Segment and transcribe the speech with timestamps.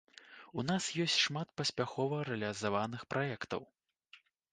[0.59, 3.61] У нас ёсць шмат паспяхова рэалізаваных праектаў.